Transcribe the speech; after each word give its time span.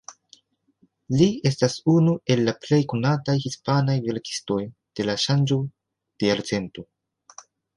Li 1.19 1.27
estas 1.49 1.75
unu 1.93 2.15
el 2.35 2.41
la 2.47 2.55
plej 2.65 2.79
konataj 2.95 3.37
hispanaj 3.45 3.99
verkistoj 4.09 4.59
de 4.99 5.07
la 5.11 5.17
ŝanĝo 5.27 5.63
de 5.71 6.33
jarcento. 6.33 6.89